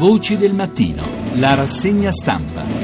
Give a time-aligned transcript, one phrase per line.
[0.00, 1.02] Voci del mattino,
[1.34, 2.79] la rassegna stampa.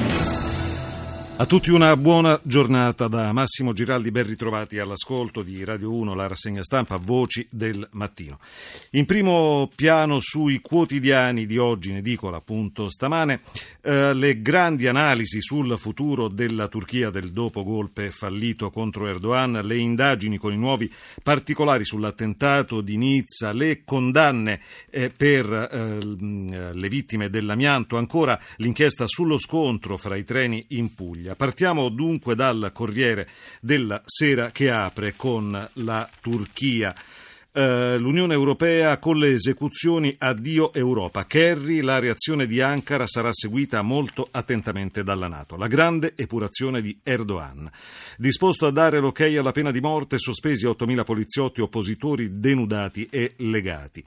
[1.39, 6.27] A tutti una buona giornata da Massimo Giraldi, ben ritrovati all'ascolto di Radio 1, la
[6.27, 8.39] rassegna stampa Voci del Mattino.
[8.93, 13.43] In primo piano sui quotidiani di oggi, in edicola appunto stamane,
[13.83, 19.77] eh, le grandi analisi sul futuro della Turchia del dopo golpe fallito contro Erdogan, le
[19.77, 20.91] indagini con i nuovi
[21.23, 25.99] particolari sull'attentato di Nizza, le condanne eh, per eh,
[26.73, 31.25] le vittime dell'amianto, ancora l'inchiesta sullo scontro fra i treni in Puglia.
[31.27, 31.35] Italia.
[31.35, 33.29] Partiamo dunque dal Corriere
[33.61, 36.95] della Sera che apre con la Turchia.
[37.53, 41.25] Uh, L'Unione Europea con le esecuzioni addio Europa.
[41.25, 45.57] Kerry, la reazione di Ankara sarà seguita molto attentamente dalla Nato.
[45.57, 47.69] La grande epurazione di Erdogan.
[48.19, 54.05] Disposto a dare l'ok alla pena di morte, sospesi 8.000 poliziotti oppositori denudati e legati.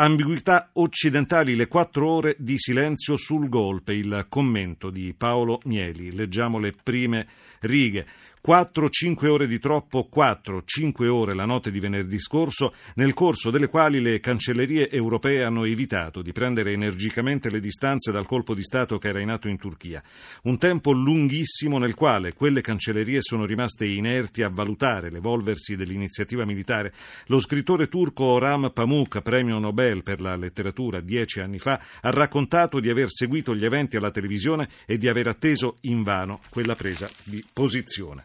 [0.00, 6.14] Ambiguità occidentali, le quattro ore di silenzio sul golpe, il commento di Paolo Mieli.
[6.14, 7.26] Leggiamo le prime
[7.62, 8.06] righe.
[8.46, 14.00] 4-5 ore di troppo, 4-5 ore la notte di venerdì scorso, nel corso delle quali
[14.00, 19.08] le cancellerie europee hanno evitato di prendere energicamente le distanze dal colpo di Stato che
[19.08, 20.02] era in atto in Turchia.
[20.44, 26.92] Un tempo lunghissimo nel quale quelle cancellerie sono rimaste inerti a valutare l'evolversi dell'iniziativa militare.
[27.26, 32.80] Lo scrittore turco Oram Pamuk, premio Nobel per la letteratura dieci anni fa, ha raccontato
[32.80, 37.44] di aver seguito gli eventi alla televisione e di aver atteso invano quella presa di
[37.52, 38.24] posizione.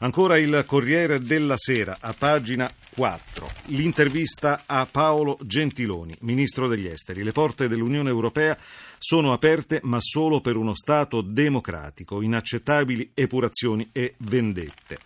[0.00, 3.48] Ancora il Corriere della Sera, a pagina 4.
[3.66, 7.24] L'intervista a Paolo Gentiloni, ministro degli esteri.
[7.24, 8.56] Le porte dell'Unione Europea
[8.96, 14.98] sono aperte ma solo per uno Stato democratico, inaccettabili epurazioni e vendette.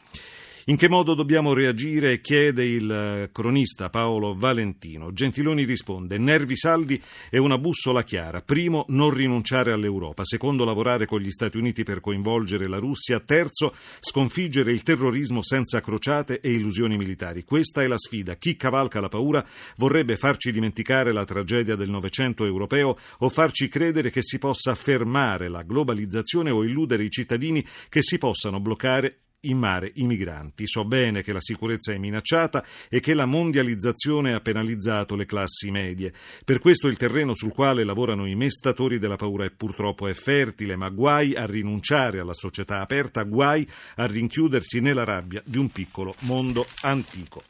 [0.67, 2.21] In che modo dobbiamo reagire?
[2.21, 5.13] chiede il eh, cronista Paolo Valentino.
[5.13, 8.43] Gentiloni risponde: nervi saldi e una bussola chiara.
[8.43, 10.25] Primo, non rinunciare all'Europa.
[10.25, 13.19] Secondo, lavorare con gli Stati Uniti per coinvolgere la Russia.
[13.19, 17.43] Terzo, sconfiggere il terrorismo senza crociate e illusioni militari.
[17.43, 18.37] Questa è la sfida.
[18.37, 19.45] Chi cavalca la paura
[19.79, 25.49] vorrebbe farci dimenticare la tragedia del Novecento europeo o farci credere che si possa fermare
[25.49, 30.67] la globalizzazione o illudere i cittadini che si possano bloccare in mare i migranti.
[30.67, 35.71] So bene che la sicurezza è minacciata e che la mondializzazione ha penalizzato le classi
[35.71, 36.13] medie.
[36.45, 40.77] Per questo il terreno sul quale lavorano i mestatori della paura è purtroppo è fertile,
[40.77, 46.15] ma guai a rinunciare alla società aperta, guai a rinchiudersi nella rabbia di un piccolo
[46.21, 47.43] mondo antico.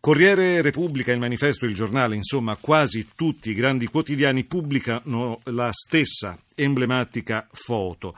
[0.00, 6.38] Corriere Repubblica, il manifesto, il giornale, insomma quasi tutti i grandi quotidiani pubblicano la stessa
[6.54, 8.14] emblematica foto.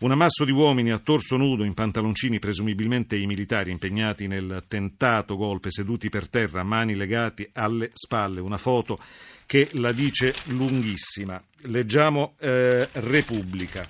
[0.00, 5.36] Un ammasso di uomini a torso nudo in pantaloncini, presumibilmente i militari impegnati nel tentato
[5.36, 8.40] golpe, seduti per terra, mani legati alle spalle.
[8.40, 8.98] Una foto
[9.44, 11.42] che la dice lunghissima.
[11.64, 13.86] Leggiamo eh, Repubblica.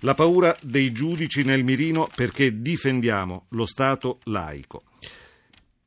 [0.00, 4.82] La paura dei giudici nel mirino perché difendiamo lo Stato laico.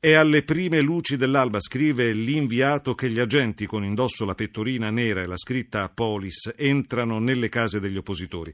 [0.04, 5.22] È alle prime luci dell'alba, scrive l'inviato, che gli agenti con indosso la pettorina nera
[5.22, 8.54] e la scritta Polis entrano nelle case degli oppositori.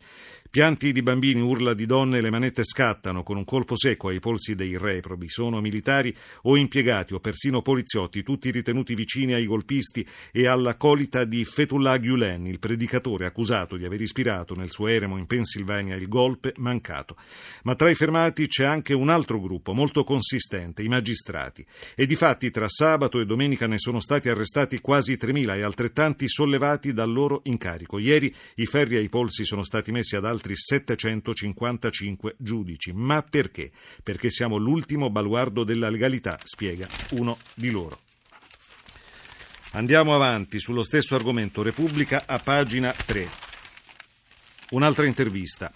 [0.52, 4.56] Pianti di bambini, urla di donne, le manette scattano con un colpo secco ai polsi
[4.56, 5.30] dei reprobi.
[5.30, 6.12] Sono militari
[6.42, 12.00] o impiegati o persino poliziotti, tutti ritenuti vicini ai golpisti e alla colita di Fethullah
[12.00, 17.16] Gulen, il predicatore accusato di aver ispirato nel suo eremo in Pennsylvania il golpe mancato.
[17.62, 21.64] Ma tra i fermati c'è anche un altro gruppo molto consistente, i magistrati.
[21.94, 26.92] E difatti tra sabato e domenica ne sono stati arrestati quasi 3.000 e altrettanti sollevati
[26.92, 28.00] dal loro incarico.
[28.00, 32.94] Ieri i ferri ai polsi sono stati messi ad altri altri 755 giudici.
[32.94, 33.72] Ma perché?
[34.02, 38.00] Perché siamo l'ultimo baluardo della legalità, spiega uno di loro.
[39.72, 41.62] Andiamo avanti sullo stesso argomento.
[41.62, 43.28] Repubblica a pagina 3.
[44.72, 45.72] Un'altra intervista.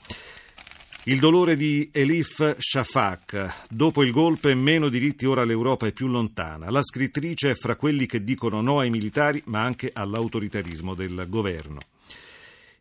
[1.06, 3.66] Il dolore di Elif Shafak.
[3.70, 6.72] Dopo il golpe, meno diritti, ora l'Europa è più lontana.
[6.72, 11.80] La scrittrice è fra quelli che dicono no ai militari, ma anche all'autoritarismo del governo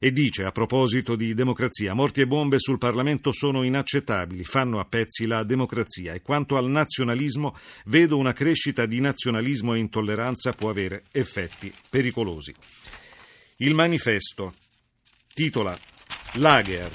[0.04, 4.84] e dice a proposito di democrazia, morti e bombe sul Parlamento sono inaccettabili, fanno a
[4.84, 7.54] pezzi la democrazia e quanto al nazionalismo
[7.84, 12.52] vedo una crescita di nazionalismo e intolleranza può avere effetti pericolosi.
[13.58, 14.54] Il manifesto
[15.32, 15.78] titola
[16.32, 16.90] Lager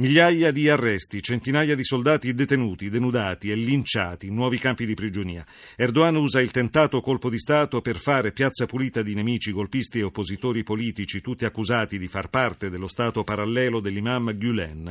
[0.00, 5.44] Migliaia di arresti, centinaia di soldati detenuti, denudati e linciati in nuovi campi di prigionia.
[5.76, 10.04] Erdogan usa il tentato colpo di Stato per fare piazza pulita di nemici, golpisti e
[10.04, 14.90] oppositori politici, tutti accusati di far parte dello Stato parallelo dell'imam Gülen.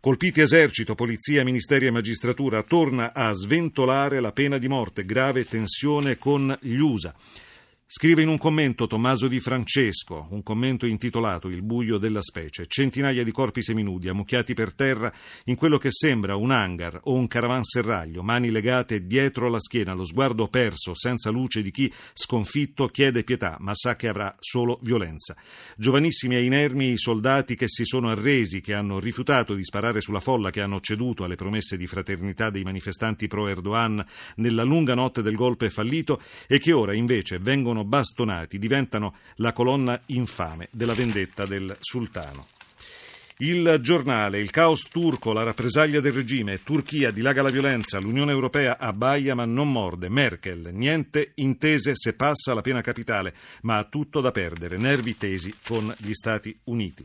[0.00, 6.16] Colpiti esercito, polizia, ministeri e magistratura, torna a sventolare la pena di morte, grave tensione
[6.16, 7.14] con gli USA.
[7.90, 12.66] Scrive in un commento Tommaso Di Francesco, un commento intitolato Il buio della specie.
[12.66, 15.10] Centinaia di corpi seminudi ammucchiati per terra
[15.44, 20.04] in quello che sembra un hangar o un caravanserraglio, mani legate dietro la schiena, lo
[20.04, 25.34] sguardo perso, senza luce di chi, sconfitto, chiede pietà, ma sa che avrà solo violenza.
[25.74, 30.20] Giovanissimi e inermi i soldati che si sono arresi, che hanno rifiutato di sparare sulla
[30.20, 34.04] folla, che hanno ceduto alle promesse di fraternità dei manifestanti pro Erdogan
[34.36, 39.52] nella lunga notte del golpe fallito e che ora invece vengono vengono bastonati, diventano la
[39.52, 42.46] colonna infame della vendetta del sultano.
[43.40, 48.78] Il giornale, il caos turco, la rappresaglia del regime, Turchia dilaga la violenza, l'Unione Europea
[48.78, 53.32] abbaia ma non morde, Merkel, niente intese se passa la piena capitale,
[53.62, 57.04] ma ha tutto da perdere, nervi tesi con gli Stati Uniti.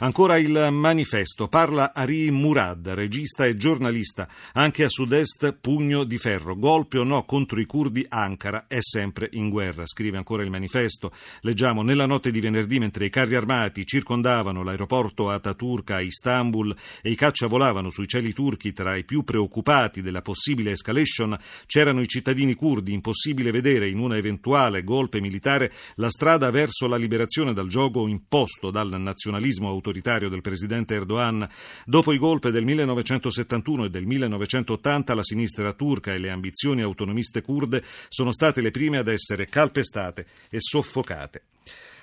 [0.00, 1.48] Ancora il manifesto.
[1.48, 4.28] Parla Ari Murad, regista e giornalista.
[4.52, 6.54] Anche a sud-est pugno di ferro.
[6.56, 9.88] Golpe o no contro i curdi, Ankara è sempre in guerra.
[9.88, 11.10] Scrive ancora il manifesto.
[11.40, 16.72] Leggiamo nella notte di venerdì mentre i carri armati circondavano l'aeroporto Ataturk a Istanbul
[17.02, 21.36] e i caccia volavano sui cieli turchi tra i più preoccupati della possibile escalation
[21.66, 22.92] c'erano i cittadini curdi.
[22.92, 28.70] Impossibile vedere in un eventuale golpe militare la strada verso la liberazione dal gioco imposto
[28.70, 31.48] dal nazionalismo autoritario autoritario del presidente Erdogan.
[31.84, 37.42] Dopo i golpe del 1971 e del 1980 la sinistra turca e le ambizioni autonomiste
[37.42, 41.42] kurde sono state le prime ad essere calpestate e soffocate.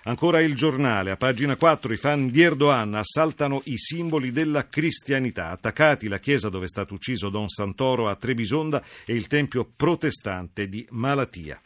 [0.07, 5.49] Ancora il giornale, a pagina 4, i fan di Erdogan assaltano i simboli della cristianità,
[5.49, 10.69] attaccati la chiesa dove è stato ucciso Don Santoro a Trebisonda e il tempio protestante
[10.69, 11.59] di Malatia.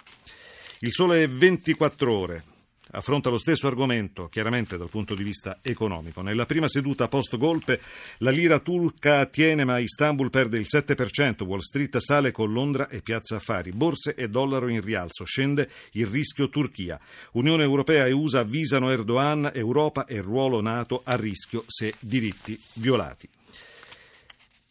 [0.80, 2.44] Il sole 24 ore
[2.92, 6.22] affronta lo stesso argomento, chiaramente dal punto di vista economico.
[6.22, 7.80] Nella prima seduta post-golpe
[8.20, 13.02] la lira turca tiene ma Istanbul perde il 7%, Wall Street sale con Londra e
[13.02, 17.00] Piazza Affari, borse e dollaro in rialzo, scende il rischio Turchia.
[17.34, 23.39] Unione Europea e USA avvisano Erdogan, Europa e ruolo NATO a rischio se diritti violati.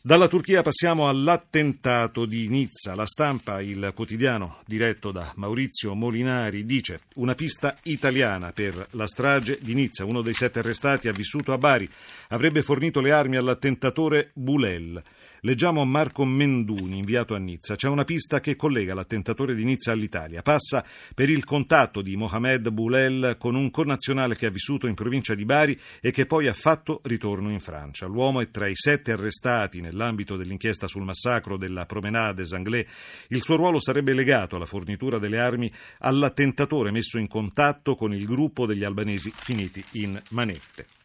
[0.00, 2.94] Dalla Turchia passiamo all'attentato di Nizza.
[2.94, 9.58] La stampa, il quotidiano diretto da Maurizio Molinari, dice una pista italiana per la strage
[9.60, 10.04] di Nizza.
[10.04, 11.90] Uno dei sette arrestati ha vissuto a Bari.
[12.28, 15.02] Avrebbe fornito le armi all'attentatore Bulel.
[15.42, 17.76] Leggiamo Marco Menduni, inviato a Nizza.
[17.76, 20.42] C'è una pista che collega l'attentatore di Nizza all'Italia.
[20.42, 25.36] Passa per il contatto di Mohamed Boulel con un connazionale che ha vissuto in provincia
[25.36, 28.06] di Bari e che poi ha fatto ritorno in Francia.
[28.06, 32.86] L'uomo è tra i sette arrestati nell'ambito dell'inchiesta sul massacro della Promenade des Anglais.
[33.28, 38.24] Il suo ruolo sarebbe legato alla fornitura delle armi all'attentatore messo in contatto con il
[38.24, 40.97] gruppo degli albanesi finiti in manette.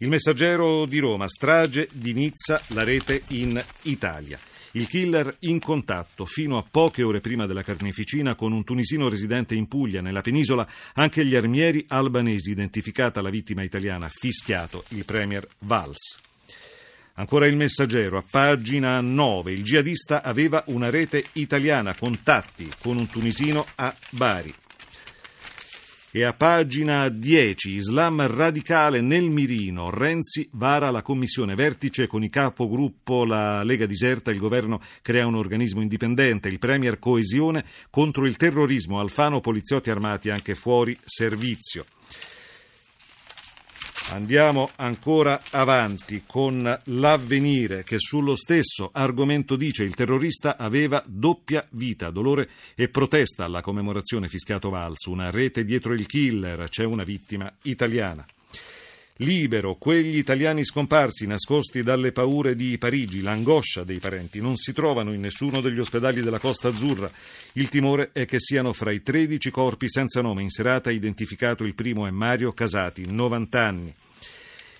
[0.00, 4.38] Il messaggero di Roma, strage di Nizza, la rete in Italia.
[4.72, 9.56] Il killer in contatto fino a poche ore prima della carneficina con un tunisino residente
[9.56, 10.64] in Puglia, nella penisola,
[10.94, 16.20] anche gli armieri albanesi, identificata la vittima italiana, fischiato il premier Valls.
[17.14, 23.08] Ancora il messaggero, a pagina 9, il jihadista aveva una rete italiana, contatti con un
[23.08, 24.54] tunisino a Bari.
[26.10, 32.30] E a pagina 10, Islam radicale nel mirino, Renzi vara la commissione vertice con i
[32.30, 38.38] capogruppo, la Lega diserta, il governo crea un organismo indipendente, il Premier coesione contro il
[38.38, 41.84] terrorismo, Alfano poliziotti armati anche fuori servizio.
[44.10, 52.10] Andiamo ancora avanti con l'avvenire che sullo stesso argomento dice il terrorista aveva doppia vita,
[52.10, 57.52] dolore e protesta alla commemorazione Fischiato Vals, una rete dietro il killer, c'è una vittima
[57.62, 58.24] italiana.
[59.20, 65.12] Libero, quegli italiani scomparsi, nascosti dalle paure di Parigi, l'angoscia dei parenti, non si trovano
[65.12, 67.10] in nessuno degli ospedali della Costa Azzurra.
[67.54, 70.42] Il timore è che siano fra i 13 corpi senza nome.
[70.42, 73.92] In serata identificato il primo è Mario Casati, 90 anni.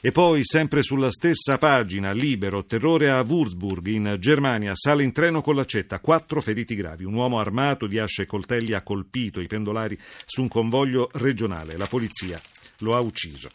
[0.01, 5.43] E poi, sempre sulla stessa pagina, libero, terrore a Würzburg, in Germania, sale in treno
[5.43, 7.03] con l'accetta, quattro feriti gravi.
[7.03, 11.77] Un uomo armato di asce e coltelli ha colpito i pendolari su un convoglio regionale.
[11.77, 12.41] La polizia
[12.79, 13.51] lo ha ucciso.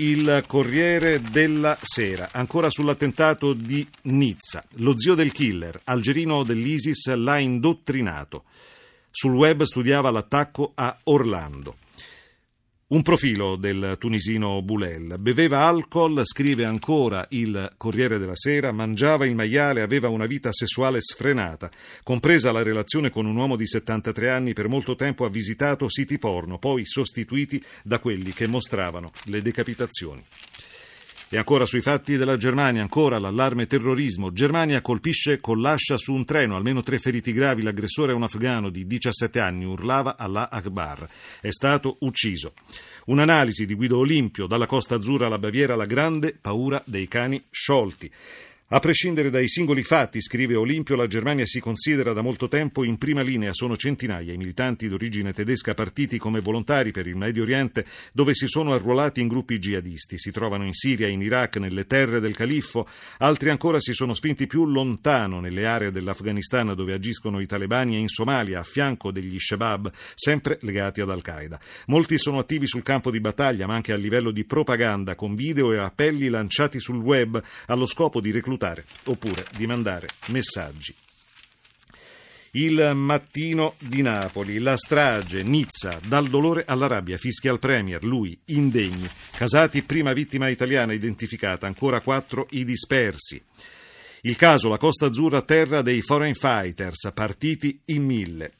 [0.00, 4.64] Il Corriere della Sera, ancora sull'attentato di Nizza.
[4.74, 8.44] Lo zio del killer, algerino dell'ISIS, l'ha indottrinato.
[9.10, 11.74] Sul web studiava l'attacco a Orlando.
[12.90, 15.16] Un profilo del tunisino Boulel.
[15.18, 21.02] Beveva alcol, scrive ancora il Corriere della Sera, mangiava il maiale, aveva una vita sessuale
[21.02, 21.70] sfrenata.
[22.02, 26.16] Compresa la relazione con un uomo di 73 anni, per molto tempo ha visitato siti
[26.18, 30.24] porno, poi sostituiti da quelli che mostravano le decapitazioni.
[31.30, 34.32] E ancora sui fatti della Germania, ancora l'allarme terrorismo.
[34.32, 37.60] Germania colpisce con l'ascia su un treno, almeno tre feriti gravi.
[37.60, 41.06] L'aggressore è un afgano di 17 anni, urlava Allah Akbar.
[41.42, 42.54] È stato ucciso.
[43.06, 48.10] Un'analisi di Guido Olimpio, dalla Costa Azzurra alla Baviera, la grande paura dei cani sciolti.
[48.70, 52.98] A prescindere dai singoli fatti, scrive Olimpio, la Germania si considera da molto tempo in
[52.98, 53.54] prima linea.
[53.54, 58.46] Sono centinaia i militanti d'origine tedesca partiti come volontari per il Medio Oriente, dove si
[58.46, 60.18] sono arruolati in gruppi jihadisti.
[60.18, 62.86] Si trovano in Siria, in Iraq, nelle terre del califfo.
[63.20, 68.00] Altri ancora si sono spinti più lontano, nelle aree dell'Afghanistan dove agiscono i talebani e
[68.00, 71.58] in Somalia, a fianco degli Shebab, sempre legati ad Al-Qaeda.
[71.86, 75.72] Molti sono attivi sul campo di battaglia, ma anche a livello di propaganda, con video
[75.72, 80.94] e appelli lanciati sul web allo scopo di reclutare reclutare oppure di mandare messaggi.
[82.52, 88.36] Il mattino di Napoli, la strage, Nizza, dal dolore alla rabbia, fischia al Premier, lui,
[88.46, 89.08] indegni.
[89.36, 93.40] Casati, prima vittima italiana identificata, ancora quattro i dispersi.
[94.22, 98.52] Il caso, la Costa Azzurra, terra dei foreign fighters, partiti in mille.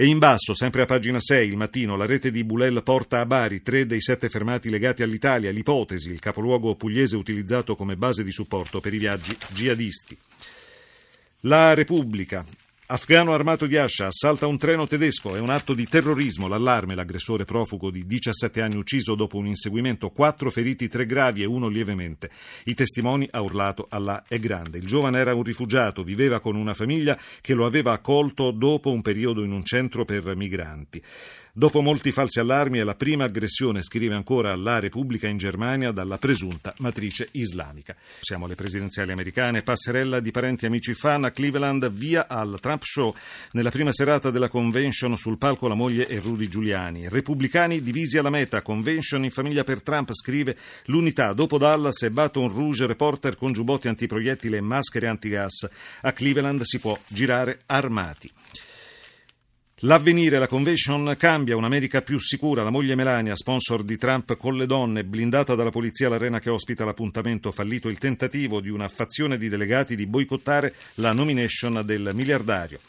[0.00, 3.26] E in basso, sempre a pagina 6, il mattino, la rete di Bulel porta a
[3.26, 8.30] Bari tre dei sette fermati legati all'Italia, l'ipotesi, il capoluogo pugliese utilizzato come base di
[8.30, 10.16] supporto per i viaggi jihadisti.
[11.40, 12.46] La Repubblica,
[12.90, 17.44] Afgano armato di ascia assalta un treno tedesco, è un atto di terrorismo, l'allarme, l'aggressore
[17.44, 22.30] profugo di 17 anni ucciso dopo un inseguimento, quattro feriti, tre gravi e uno lievemente.
[22.64, 24.78] I testimoni ha urlato Allah è grande.
[24.78, 29.02] Il giovane era un rifugiato, viveva con una famiglia che lo aveva accolto dopo un
[29.02, 31.02] periodo in un centro per migranti.
[31.58, 36.16] Dopo molti falsi allarmi è la prima aggressione, scrive ancora la Repubblica in Germania, dalla
[36.16, 37.96] presunta matrice islamica.
[38.20, 42.84] Siamo alle presidenziali americane, passerella di parenti e amici fan a Cleveland, via al Trump
[42.84, 43.12] Show.
[43.54, 47.08] Nella prima serata della convention sul palco la moglie e Rudy Giuliani.
[47.08, 51.32] Repubblicani divisi alla meta, convention in famiglia per Trump, scrive l'unità.
[51.32, 55.68] Dopo Dallas e Baton Rouge, reporter con giubbotti antiproiettile e maschere antigas.
[56.02, 58.30] A Cleveland si può girare armati.
[59.82, 64.66] L'avvenire, la convention cambia, un'America più sicura, la moglie Melania, sponsor di Trump con le
[64.66, 69.48] donne, blindata dalla polizia l'arena che ospita l'appuntamento, fallito il tentativo di una fazione di
[69.48, 72.80] delegati di boicottare la nomination del miliardario.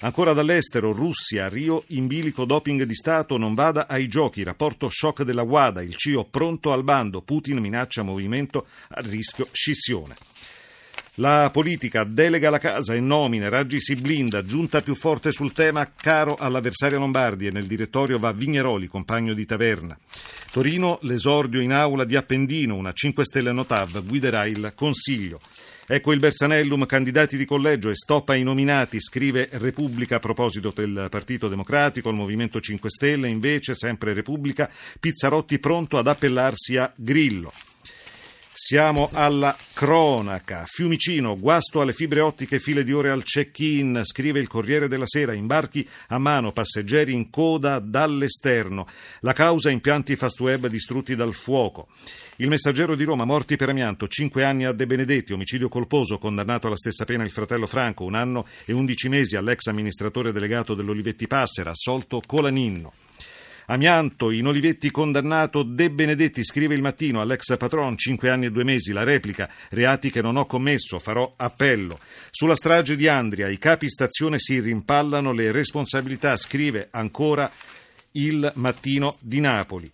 [0.00, 5.22] Ancora dall'estero, Russia, Rio, in bilico doping di Stato, non vada ai giochi, rapporto shock
[5.22, 10.16] della WADA, il CIO pronto al bando, Putin minaccia movimento a rischio scissione.
[11.16, 15.92] La politica delega la casa e nomine, Raggi si blinda, giunta più forte sul tema,
[15.94, 19.94] caro all'avversaria Lombardi e nel direttorio va Vigneroli, compagno di taverna.
[20.50, 25.38] Torino, l'esordio in aula di Appendino, una 5 Stelle Notav, guiderà il Consiglio.
[25.86, 31.08] Ecco il Bersanellum, candidati di collegio e stop ai nominati, scrive Repubblica a proposito del
[31.10, 37.52] Partito Democratico, il Movimento 5 Stelle invece, sempre Repubblica, Pizzarotti pronto ad appellarsi a Grillo.
[38.54, 40.64] Siamo alla cronaca.
[40.66, 45.32] Fiumicino, guasto alle fibre ottiche, file di ore al check-in, scrive il Corriere della Sera,
[45.32, 48.86] imbarchi a mano, passeggeri in coda dall'esterno.
[49.20, 51.88] La causa impianti fast web distrutti dal fuoco.
[52.36, 56.66] Il messaggero di Roma, morti per amianto, cinque anni a De Benedetti, omicidio colposo, condannato
[56.66, 61.26] alla stessa pena il fratello Franco, un anno e undici mesi all'ex amministratore delegato dell'Olivetti
[61.26, 62.92] Passera, assolto Colaninno.
[63.66, 68.64] Amianto, in Olivetti condannato De Benedetti, scrive il mattino all'ex patron, 5 anni e 2
[68.64, 71.98] mesi, la replica, reati che non ho commesso, farò appello.
[72.30, 77.50] Sulla strage di Andria, i capi stazione si rimpallano le responsabilità, scrive ancora
[78.12, 79.90] il mattino di Napoli.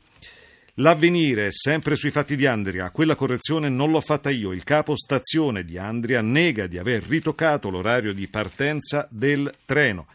[0.80, 4.52] L'avvenire, sempre sui fatti di Andria, quella correzione non l'ho fatta io.
[4.52, 10.06] Il capo stazione di Andria nega di aver ritoccato l'orario di partenza del treno.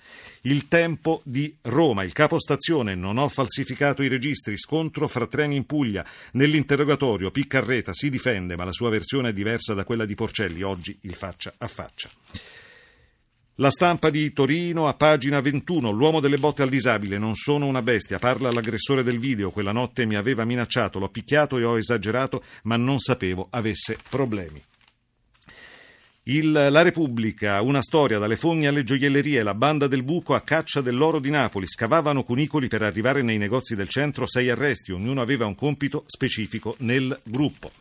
[0.44, 5.58] Il tempo di Roma, il capo stazione, non ho falsificato i registri, scontro fra treni
[5.58, 6.06] in Puglia.
[6.32, 10.98] Nell'interrogatorio Piccarreta si difende, ma la sua versione è diversa da quella di Porcelli, oggi
[11.02, 12.10] il faccia a faccia.
[13.58, 15.92] La stampa di Torino a pagina 21.
[15.92, 17.20] L'uomo delle botte al disabile.
[17.20, 18.18] Non sono una bestia.
[18.18, 19.52] Parla l'aggressore del video.
[19.52, 20.98] Quella notte mi aveva minacciato.
[20.98, 24.60] L'ho picchiato e ho esagerato, ma non sapevo avesse problemi.
[26.24, 30.82] Il, la Repubblica, una storia dalle fogne alle gioiellerie, la banda del buco a caccia
[30.82, 35.46] dell'oro di Napoli, scavavano cunicoli per arrivare nei negozi del centro, sei arresti, ognuno aveva
[35.46, 37.72] un compito specifico nel gruppo.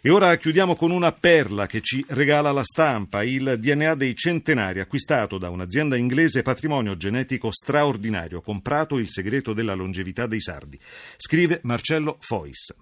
[0.00, 4.78] E ora chiudiamo con una perla che ci regala la stampa, il DNA dei centenari
[4.78, 10.78] acquistato da un'azienda inglese patrimonio genetico straordinario, comprato il segreto della longevità dei sardi.
[11.16, 12.72] Scrive Marcello Fois.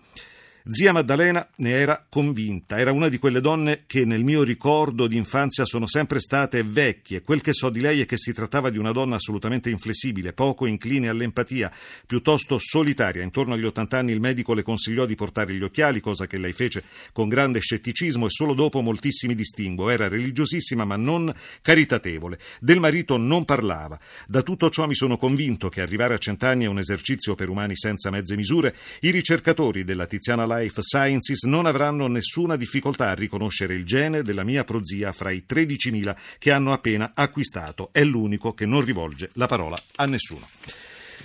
[0.69, 5.17] Zia Maddalena ne era convinta, era una di quelle donne che nel mio ricordo di
[5.17, 7.23] infanzia sono sempre state vecchie.
[7.23, 10.67] Quel che so di lei è che si trattava di una donna assolutamente inflessibile, poco
[10.67, 11.71] incline all'empatia,
[12.05, 13.23] piuttosto solitaria.
[13.23, 16.53] Intorno agli 80 anni il medico le consigliò di portare gli occhiali, cosa che lei
[16.53, 16.83] fece
[17.13, 19.91] con grande scetticismo e solo dopo moltissimi distinguo.
[19.91, 21.33] Era religiosissima ma non
[21.63, 22.41] caritatevole.
[22.59, 24.01] Del marito non parlava.
[24.27, 27.77] Da tutto ciò mi sono convinto che arrivare a cent'anni è un esercizio per umani
[27.77, 28.75] senza mezze misure.
[29.03, 34.45] I ricercatori della Tiziana Life Sciences non avranno nessuna difficoltà a riconoscere il gene della
[34.45, 37.91] mia prozia fra i 13.000 che hanno appena acquistato.
[37.93, 40.47] È l'unico che non rivolge la parola a nessuno.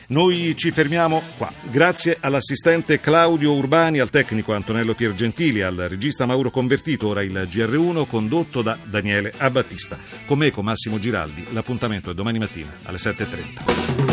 [0.07, 1.51] Noi ci fermiamo qua.
[1.69, 8.05] Grazie all'assistente Claudio Urbani, al tecnico Antonello Piergentili, al regista Mauro Convertito, ora il GR1
[8.07, 9.97] condotto da Daniele Abbattista.
[10.25, 14.10] Con me, con Massimo Giraldi, l'appuntamento è domani mattina alle 7.30.